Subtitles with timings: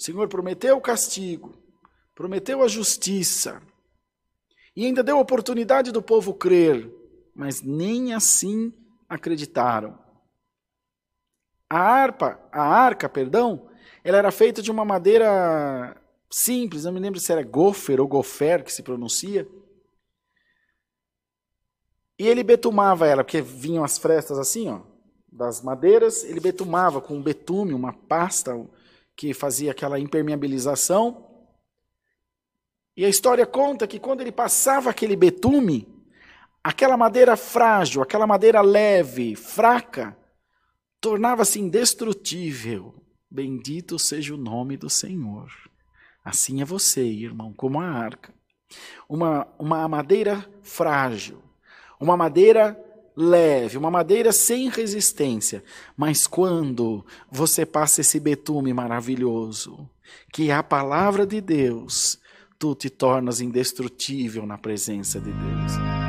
[0.00, 1.54] Senhor prometeu o castigo,
[2.14, 3.60] prometeu a justiça,
[4.74, 6.90] e ainda deu oportunidade do povo crer,
[7.34, 8.72] mas nem assim
[9.06, 9.98] acreditaram.
[11.68, 13.68] A harpa, a arca, perdão,
[14.02, 15.94] ela era feita de uma madeira
[16.30, 19.46] simples, não me lembro se era gofer ou gofer que se pronuncia.
[22.18, 24.80] E ele betumava ela, porque vinham as frestas assim, ó,
[25.30, 28.56] das madeiras, ele betumava com um betume, uma pasta
[29.20, 31.28] que fazia aquela impermeabilização.
[32.96, 35.86] E a história conta que quando ele passava aquele betume,
[36.64, 40.16] aquela madeira frágil, aquela madeira leve, fraca,
[41.02, 42.94] tornava-se indestrutível.
[43.30, 45.50] Bendito seja o nome do Senhor.
[46.24, 48.32] Assim é você, irmão, como a arca.
[49.06, 51.42] Uma, uma madeira frágil,
[52.00, 52.74] uma madeira
[53.20, 55.62] leve, uma madeira sem resistência.
[55.96, 59.88] Mas quando você passa esse betume maravilhoso,
[60.32, 62.18] que é a palavra de Deus,
[62.58, 65.99] tu te tornas indestrutível na presença de Deus.